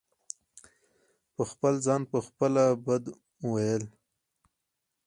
په 1.35 1.43
خپل 1.51 1.73
ځان 1.85 2.01
په 2.11 2.19
خپله 2.27 2.63
بد 2.85 3.03
وئيل 3.49 3.83